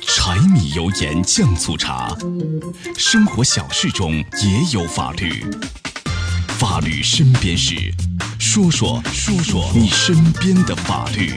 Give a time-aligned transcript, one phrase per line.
[0.00, 2.16] 柴米油盐酱醋茶，
[2.96, 5.44] 生活小事中也有法律。
[6.58, 7.76] 法律身边事，
[8.40, 11.30] 说说说说你身边的法律。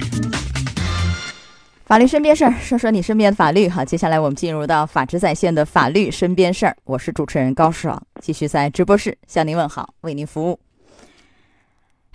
[1.86, 3.70] 法律身边事儿，说说你身边的法律。
[3.70, 6.76] 好，接下来我们进入到法治在线的法律身边事儿。
[6.86, 10.60] 我是主持人高爽，继续在直播室向您问好，为您服务。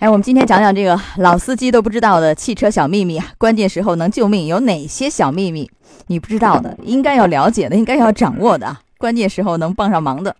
[0.01, 5.69] 哎，我们今天讲讲这个老司机都不知道的汽车小秘密啊，关键时候能救命有哪些小秘密？
[6.07, 10.35] 你不知道的，应该要了解的，应该要掌握的啊， 关键时候能帮上忙的。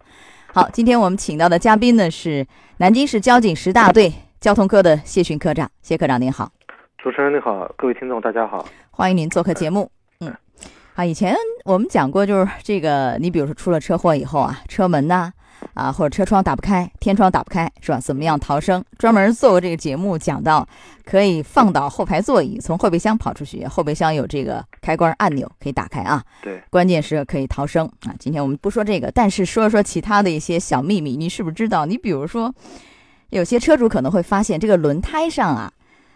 [0.52, 2.44] 好，今天我们请到的嘉宾呢是
[2.78, 6.52] 南京市交警十大队交通科的谢训科长，谢科长您好。
[6.98, 8.68] 主持人你好，各位听众大家好。
[8.90, 9.92] 欢迎您做客节目。
[10.22, 10.36] 嗯，
[10.96, 11.36] 啊，以前
[11.66, 15.34] 我们讲过，就是这个，你比如说出了车祸以后啊，车门呐，啊，
[15.92, 18.00] 或者车窗打不开，天窗打不开，是吧？
[18.00, 18.84] 怎么样逃生？
[18.98, 20.68] 专门做过这个节目，讲到
[21.06, 26.24] 可以放倒后排座椅，从后备箱跑出去，后备箱有这个开关按钮可以打开啊。
[26.42, 28.14] 对，关键时刻可以逃生啊。
[28.20, 31.86] 今天我们不说这个，但是说说其他的一些小秘密，你是不是知道？
[31.86, 32.54] 你比如说，
[33.30, 35.72] 有些车主可能会发现这个轮胎上啊，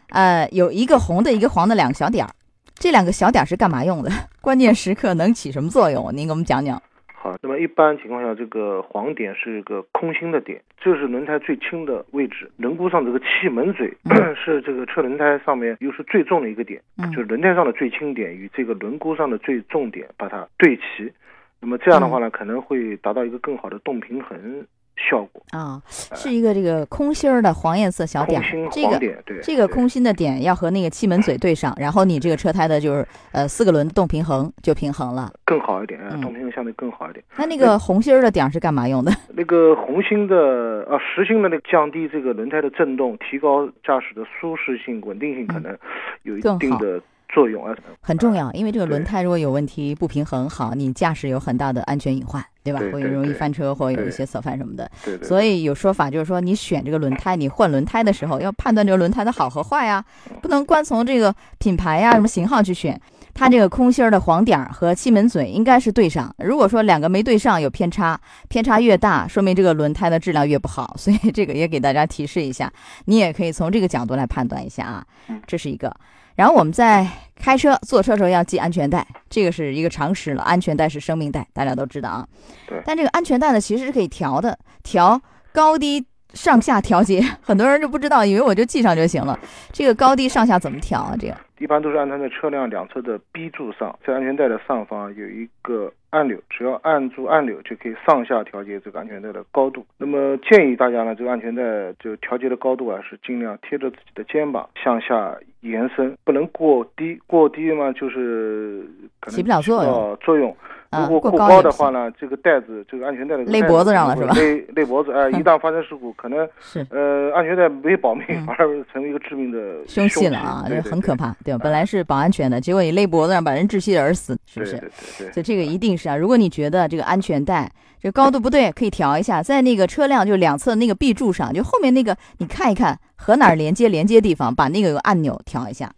[0.10, 2.32] 呃，有一个红的，一个黄的两个小点儿。
[2.78, 4.12] 这两个小点儿是干嘛用的？
[4.42, 6.14] 关键时刻能起什么作用？
[6.14, 6.82] 您给我们讲讲。
[7.26, 12.52] 好，那么一般情况下，这个黄点是一个空心的点，这是轮胎最轻的位置。
[12.58, 13.92] 轮毂上这个气门嘴
[14.38, 16.80] 是这个车轮胎上面又是最重的一个点，
[17.12, 21.12] 就是轮胎上的最轻点与这个轮毂上的最重点把它对齐，
[21.60, 24.64] 那么这样的话呢，可能会达到一个更好的动平衡。
[25.10, 25.42] 效果。
[25.52, 29.00] 啊，是一个这个空心儿的黄颜色小点，这个
[29.42, 37.24] 这个空心的点要和那个气门嘴对上，然后你这个车胎的就是呃四个轮动平衡就平衡了，更好一点，动平衡相对更好一点。
[37.38, 39.12] 那那个红心儿的点是干嘛用的？
[39.34, 45.78] 那个红心的啊实心的那个降低这个轮胎的震动，提高驾驶的舒适性、稳定性，可能
[46.24, 47.02] 有一定的。
[47.34, 52.80] 作用啊，很重要，因为这个轮胎如果有问题不平衡，好，你驾驶有很大的安全隐患，对吧？
[52.92, 54.90] 会容易翻车或有一些侧翻什么的。
[55.06, 55.28] 对对。
[55.28, 60.04] 所以有说法就是说，你选这个轮胎，你换轮胎的时候要判断这个轮胎的好和坏啊，
[60.42, 63.00] 不能光从这个品牌呀、什么型号去选。
[63.36, 66.34] 它这个空心儿的黄点儿和气门嘴应该是对上。
[66.40, 70.96] 如果说两个没对上，有偏差，偏差越大，说明这个轮胎的质量越不好。
[70.98, 72.72] 所以这个也给大家提示一下，
[73.06, 75.06] 你也可以从这个角度来判断一下啊。
[75.46, 75.94] 这是一个。
[76.36, 80.42] 然后我们在开车、坐车时候要系安全带，这个是一个常识了。
[80.44, 82.28] 安全带是生命带，大家都知道啊。
[82.68, 82.82] 对。
[82.86, 85.22] 但这个安全带呢，其实是可以调的，调
[85.52, 87.22] 高低上下调节。
[87.42, 89.38] 很多人就不知道，以为我就系上就行了。
[89.72, 91.16] 这个高低上下怎么调啊？
[91.20, 95.92] 这个一般都是安装在车辆两侧的 B 柱上，在安全带的上方有一个。
[96.12, 99.86] 按钮只要按住按钮就可以上下调节这个安全带的高度。
[99.98, 101.62] 那么建议大家呢，这个安全带
[102.00, 107.20] 就调节的高度啊，是尽量贴着自己的肩膀向下延伸，不能过低。
[107.28, 108.86] 过低嘛，就是
[109.28, 110.18] 起不了作用。
[110.22, 110.56] 作用。
[110.98, 114.34] 如果过高的话呢，这个带子，这个安全带的勒脖子上了是吧？
[114.36, 121.60] 勒勒脖子，哎，一旦发生事故，可能是呃，安全带没保命，反而成为一个致命的凶器了啊，这很可怕，对吧？
[121.64, 124.72] 本来是保安全的，结果你勒脖子上，把人窒息而死，是不是？
[124.74, 124.90] 对对
[125.28, 125.32] 对。
[125.32, 126.10] 所以这个一定是。
[126.10, 135.94] 啊，如果你觉得这个安全带这高度不对，可以调一下，在那个车辆就两侧那个 B 柱上，就后面那个你看一看和哪儿连接连接地方，把那个按钮调一下。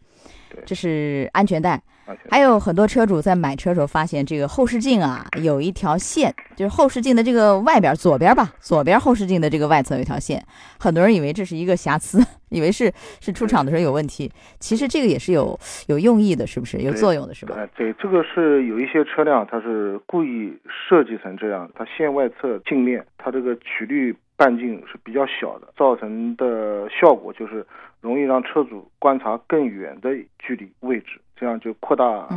[0.66, 1.82] 这是安全带。
[2.30, 10.44] 还有很多车主在买车时候发现，这个后视镜啊有一条线，就是后视镜的这个外边左边吧，左边后视镜的这个外侧有一条线，
[10.80, 12.20] 很多人以为这是一个瑕疵，
[12.50, 17.56] 以为是是出厂的时候有问题，其实这个也是有有用意的，是不是有作用的，是吧？
[17.76, 27.66] 对，这个是有一些车辆它是故意设计成这样，它线外侧镜面它这个曲率半径是比较小的，造成的效果就是
[28.02, 31.17] 容易让车主观察更远的距离位置。
[31.48, 32.28] 这样就扩大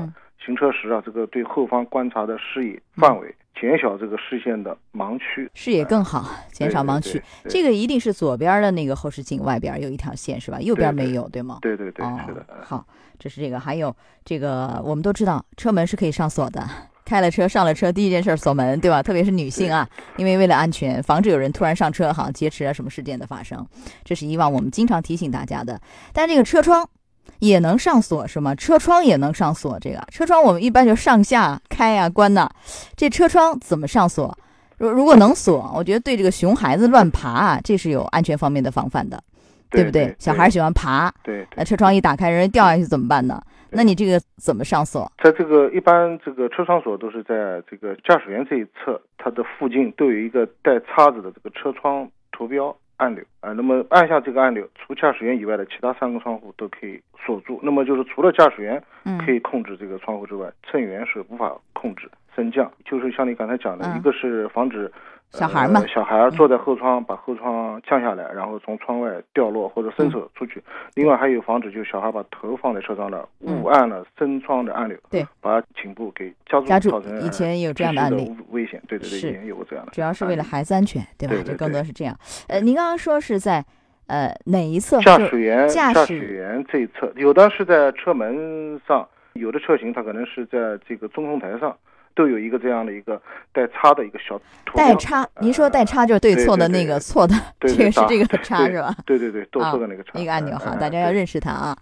[0.46, 7.20] 行车时啊，这个对后方观察的视野范围，减小这个视线的盲区，视野更好，减少盲区。
[7.48, 10.60] 这个一定是左边的那个后视镜外边有一条线是吧？
[10.60, 11.58] 右边没有对吗？
[11.60, 12.46] 对对对，是的。
[12.62, 12.86] 好，
[13.18, 13.94] 这是这个，还有
[14.24, 16.64] 这个，我们都知道车门是可以上锁的。
[17.04, 19.02] 开了车上了车，第一件事锁门，对吧？
[19.02, 19.86] 特别是女性啊，
[20.16, 23.66] 因为为了安全，防止有人突然上车好像劫持啊什么事件的发生，
[24.04, 25.80] 这是以往我们经常提醒大家的。
[26.12, 26.88] 但这个车窗。
[27.38, 28.54] 也能上锁是吗？
[28.54, 32.48] 车窗也能上锁，这个车窗我们一般就上下开呀关呐。
[32.96, 34.36] 这车窗怎么上锁？
[34.78, 39.22] 如如果能锁，我觉得对这个熊孩子乱爬啊，这是有安全方面的防范的，
[39.70, 40.14] 对不对？
[40.18, 43.42] 小孩喜欢爬，对，那车窗一打开，人掉下去怎么办呢？
[43.72, 45.10] 那你这个怎么上锁？
[45.22, 52.76] 在这个一般这个车窗锁都是在这个驾驶员这一侧，它的附近都有一个带叉子的这个车窗图标。
[53.00, 57.58] 按钮啊，那么按下这个按钮，除驾驶员以外的其他三个窗户都可以锁住。
[57.62, 58.82] 那么就是除了驾驶员
[59.24, 62.70] 可以控制这个窗户之外，乘员是无法控制升降。
[62.84, 64.92] 就是像你刚才讲的，一个是防止。
[65.32, 70.60] 小孩嘛，小孩坐在后窗，把后窗降下来，然后从窗外掉落或者伸手出去。
[70.94, 78.82] 另外还有防止，就小孩把头放在车上了，误按了升窗的按钮，对，把颈部给夹住，造成以前有这样的案例，危险。
[78.88, 79.92] 对对对，以前有过这样的。
[79.92, 81.34] 主要是为了孩子安全，对吧？
[81.44, 82.16] 就更多是这样。
[82.48, 83.64] 呃，您刚刚说是在
[84.08, 85.00] 呃哪一侧？
[85.00, 91.76] 驾驶员驾驶员这一侧，有的是在车门上，有的车型它可能是在这个中控台上。
[92.14, 93.20] 都有一个这样的一个
[93.52, 98.94] 带叉的一个小图带叉，您说带叉就是对错的那个错的，这个是这个叉是吧？
[99.06, 101.76] 对对对，对错的那个叉，一个按钮哈，大家要认识它啊。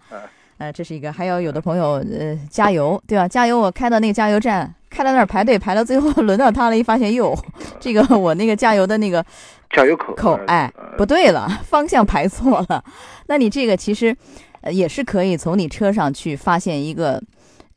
[0.57, 3.27] 呃，这是一个，还有有的朋友呃加油对吧？
[3.27, 7.33] 加油，我开到那个加油站，开到那儿排队排到最后轮到他了，一发现哟，
[7.79, 9.25] 这个我那个加油的那个
[9.69, 12.83] 加油口口哎不对了，方向排错了。
[13.27, 14.15] 那你这个其实
[14.61, 17.21] 呃也是可以从你车上去发现一个。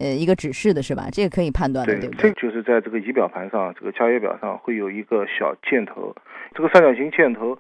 [0.03, 1.07] 呃，一个指示的是吧？
[1.13, 2.33] 这个可以判断的，对不对？
[2.33, 6.15] 这就是在这个仪表盘上，这个加油表上会有一个小箭头。
[6.55, 7.57] 这个三角形箭头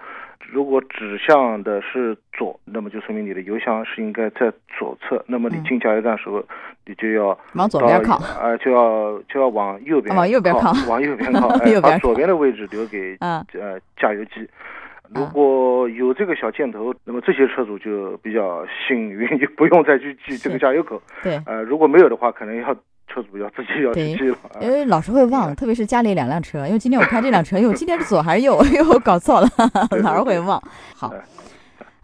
[0.51, 5.25] 如果指向的是左，那么就说明你的油箱是应该在左侧。
[5.27, 6.45] 那么你进加油站时候，
[6.85, 11.49] 你就要往左边靠，啊，就要就要往右边往右边靠，往右边 靠，
[11.81, 14.49] 把左边的位置留给呃加油机。
[15.15, 21.01] 如果有这个小箭头，那么这些车主就比较幸运，就不用再去记这个加油口。
[21.23, 22.75] 对，呃，如果没有的话，可能要
[23.09, 24.37] 车主要自己要去记了。
[24.61, 29.49] 因为老是会忘，特别是家里两辆车，因为今天我开这辆车，因为我今天是左还是右，又我搞错了，
[30.03, 30.63] 老是会忘。
[30.97, 31.13] 好，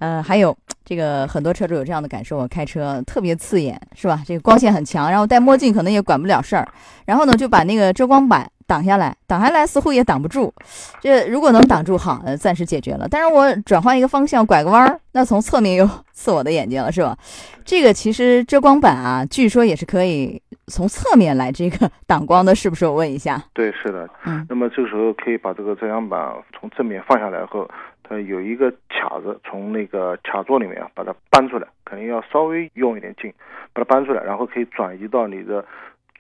[0.01, 4.21] 呃，还有这个很多车主有这样的感受，我开车特别刺眼，是吧？
[4.27, 6.69] 这个光线很强，然后戴墨镜可能也管不了事儿，
[7.07, 8.51] 然后呢就把那个遮光板。
[8.69, 10.53] 挡下来，挡下来似乎也挡不住。
[11.01, 13.09] 这如果能挡住，好，呃，暂时解决了。
[13.11, 17.17] 但是我转换一个方向，拐个弯儿，那从侧面又刺我的眼睛了，是吧？
[17.65, 22.85] 这个其实遮光板啊，据说也是可以从侧面来这个挡光的，是不是？
[22.85, 23.43] 我问一下。
[23.55, 24.07] 对，是的。
[24.27, 24.47] 嗯。
[24.51, 27.67] 那么这个时候可以把这个遮阳板从正面放下来后，
[28.03, 33.33] 它有一个卡子，从那个卡座里面把它搬出来，肯定要稍微用一点劲，
[33.73, 35.65] 把它搬出来，然后可以转移到你的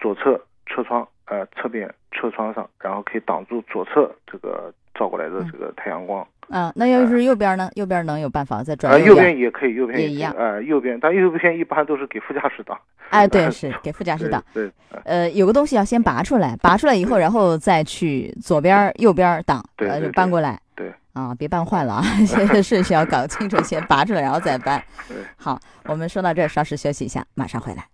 [0.00, 1.06] 左侧车窗。
[1.28, 6.26] 呃，侧边车窗上，然后可以挡住左侧这个照过来的这个太阳光。
[6.48, 7.70] 啊，那要是右边呢？
[7.74, 9.02] 右边能有办法再转？
[9.04, 10.34] 右边也可以，右边也一样。
[10.38, 12.78] 呃，右边，但右边一般都是给副驾驶挡。
[13.10, 14.42] 哎， 对，是给副驾驶挡。
[14.54, 14.70] 对。
[15.04, 20.58] 呃，有个东西要先拔出来，拔出来以后，然后再去左边、右边挡，呃，就搬过来。
[20.74, 20.90] 对。
[21.12, 22.02] 啊，别搬坏了啊！
[22.62, 24.82] 顺序要搞清楚，先拔出来，然后再搬。
[25.06, 25.18] 对。
[25.36, 27.84] 好，我们说到这儿，稍事休息一下，马上回来。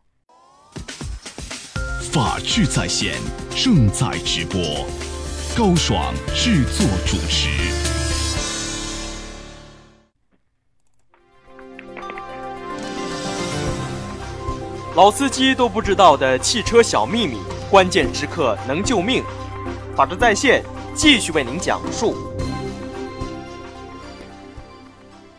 [2.14, 3.14] 法治在线
[3.56, 4.86] 正在直播，
[5.56, 7.48] 高爽制作主持。
[14.94, 17.38] 老司机都不知道的汽车小秘密，
[17.68, 19.24] 关键时刻能救命。
[19.96, 20.62] 法治在线
[20.94, 22.33] 继续为您讲述。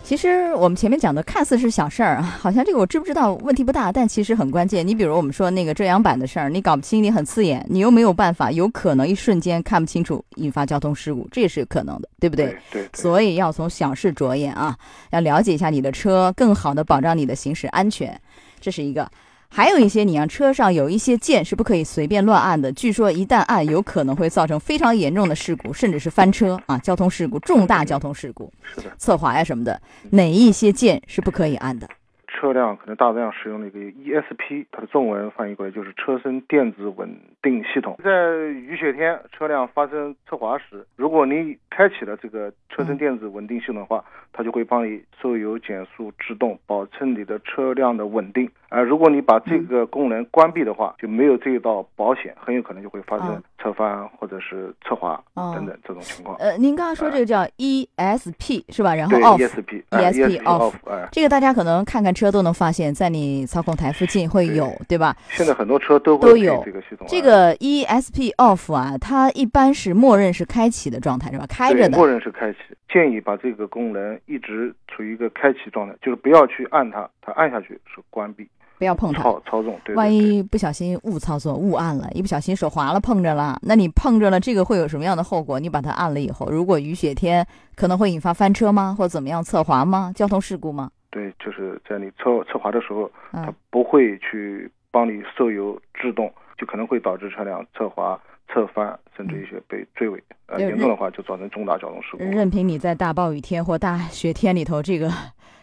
[0.06, 4.88] 其实我们前面讲的看似是小事儿啊， 好像这个我知不知道问题不大，但其实很关键。
[4.88, 12.56] 你比如我们说那个遮阳板的事儿，你搞不清，你很刺眼，你又没有办法，有可能一瞬间看不清楚，引发交通事故，这也是有可能的，对不对？
[12.72, 12.88] 对。
[12.94, 14.78] 所以要从小事着眼啊，
[15.10, 18.16] 要了解一下你的车，更好的保障你的行驶安全，
[18.62, 19.10] 这是一个。
[19.50, 22.72] 还有一些，你让车上有一些键是不可以随便乱按的。
[22.72, 26.78] 据说一旦按，有可能会造成非常严重的事故，甚至是翻车啊！
[26.80, 28.52] 交通事故，重大交通事故，
[28.98, 31.88] 侧滑呀什么的，哪一些键是不可以按的？
[32.28, 37.10] 车辆可能大量使用的一个 ESP，它的中文翻译过来就是车身电子稳
[37.42, 37.98] 定系统。
[38.04, 38.12] 在
[38.50, 48.52] 雨雪天，车辆发生侧滑时，如果你开启了这个车身电子稳定系统的话，它就会帮你收油、减速、制动，保证你的车辆的稳定。
[48.76, 56.36] 啊，如果你把这个功能关闭的话，就没有这一道保险，很有可能就会发生侧翻或者是侧滑等等这种情况。
[56.40, 58.94] 呃，您刚刚说这个叫 ESP 是吧？
[58.94, 60.74] 然后 off，ESP off，
[61.10, 65.16] 这个大家可能看看车都能发现，在你操控台附近会有，对吧？
[65.30, 67.08] 现在很多车都都有这个系统。
[67.08, 71.46] 这个 ESP off 啊，它一般是默认是开启的状态，是吧？
[71.48, 71.98] 开着的。
[71.98, 72.58] 默认是开启，
[72.90, 78.46] 建议把这个功能一直处于一个开启状态，就是不要去按它，它按下去是关闭。
[78.78, 85.60] 不要碰它，操操纵，万一不小心误操作、误按了，一不小心手滑了碰着了，那你碰着了，这个会有什么样的后果？
[85.60, 88.96] 你把它按了以后，如果雨雪天可能会引发翻车吗？
[88.98, 90.12] 或怎么样侧滑吗？
[90.16, 90.92] 交通事故吗？
[91.10, 98.20] 对，就是在你侧侧滑的时候，它不会去帮你受油制动，就可能会导致车辆侧滑、
[98.54, 100.22] 侧翻，甚至一些被追尾。
[100.48, 102.24] 呃，严重的话就造成重大交通事故。
[102.24, 105.10] 任凭你在大暴雨天或大雪天里头，这个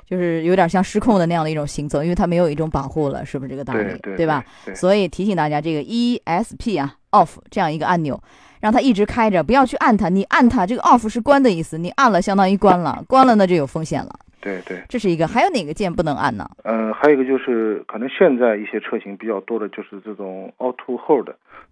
[0.06, 3.84] 就是有点像失控的那样的一种行走，因为它没有一种保护了，是不是这个道理？
[4.02, 4.44] 对对吧？？
[4.64, 8.20] 对，所以提醒大家，这个 ESP 啊 off 这样一个按钮，
[8.60, 10.08] 让它一直开着，不要去按它。
[10.08, 14.10] 你按它，这个 off 是关的意思，你按了相当于关了，关了那就有风险了。
[14.40, 14.82] 对对。
[14.88, 16.50] 这是一个，还有哪个键不能按呢？
[16.64, 21.28] 呃，还有一个就是，可能现在一些车型比较多的就是这种 Auto Hold，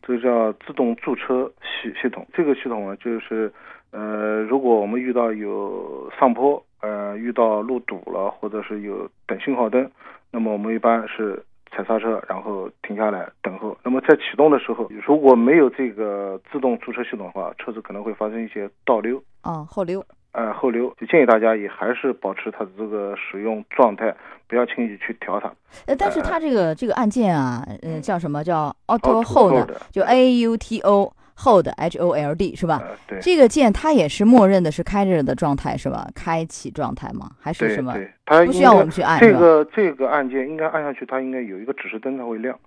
[0.06, 2.26] 这个叫自动驻车系系统。
[2.32, 3.52] 这个系统呢，就是
[3.90, 6.62] 呃，如果我们遇到有上坡，
[7.10, 9.90] 呃，遇到路堵了，或者是有等信号灯，
[10.30, 13.76] 那么我们一般是踩刹车，然后停下来等候。
[13.82, 19.20] 那么在启动的时候，如果没有这个自动驻车系统的话，车子可能会发生一些倒溜。
[19.42, 20.04] 哦，后溜。
[20.32, 24.14] 呃，后溜就建议大家也还是保持它的这个使用状态，
[24.46, 25.52] 不要轻易去调它。
[25.86, 31.12] 呃，但是它这个这个按键啊，呃，叫什么叫 Auto Auto Hold，Hold 就 A U T O
[31.42, 32.82] Hold H O L D 是吧？
[32.82, 36.06] 呃，对，这个键它也是默认的是开着的状态是吧？
[36.14, 37.30] 开启状态吗？
[37.40, 37.92] 还是什么？
[37.94, 39.32] 对，它不需要我们去按这？
[39.32, 42.58] 个这个按键应该按下去，它应该有一个指示灯，它会亮，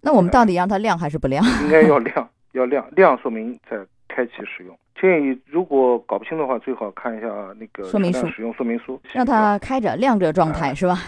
[0.00, 1.44] 那我们到底让它亮还是不亮？
[1.62, 3.76] 应该要 亮，要亮，亮说明在
[4.08, 4.76] 开启使用。
[5.00, 7.26] 建议如果搞不清的话，最好看一下
[7.58, 10.98] 那个说明书使用说明书，让它开着亮着状啊态是吧？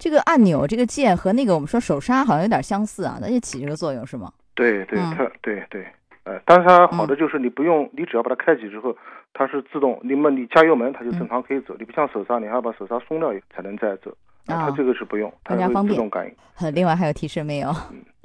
[0.00, 4.32] 这个按钮这个键和那个我们说手刹好像有点相似啊，那就起这个作用是吗？
[4.54, 5.86] 对对，嗯它对对，
[6.26, 8.96] 呃，但是它好的就是你不用，你只要把它开启之后，
[9.32, 14.10] 它是自动，你们你加油门，它就正常可以走，你不像手刹，你还要把手刹松掉才能再走。
[14.48, 16.34] 啊它这个是不用，它会更加方便自动感应。
[16.60, 17.72] 呃， 另外还有提示没有？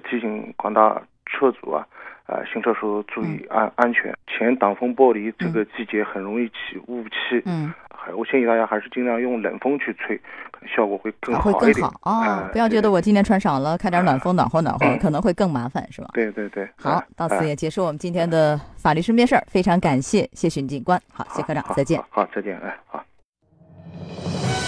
[0.10, 1.86] 提醒广大车主啊，
[2.26, 4.12] 呃，行车时候注意安、安全。
[4.28, 7.72] 前挡风玻璃这个季节很容易起雾气，嗯，
[8.04, 10.18] 还我建议大家还是尽量用冷风去吹，
[10.52, 11.76] 可能效果会更啊会好一点。
[11.76, 12.50] 更好哦哎。
[12.52, 16.10] 不要觉得我今天穿少了，开点暖 风暖和暖和，嗯 可能会更麻烦是吧？
[16.14, 22.00] 对对对，好到此也结束我们今天的法律身边事儿，非常感谢谢巡警官，好，谢科长，再见。
[22.10, 23.04] 好，好再见，哎，好。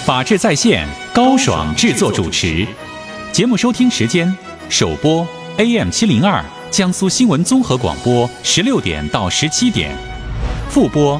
[0.06, 2.68] 法治在线，高爽制作主持。
[3.32, 4.32] 节目收听时间：
[4.70, 5.25] 首播
[5.58, 9.96] AM 七零二江苏新闻综合广播十六点到十七点，
[10.70, 11.20] 复播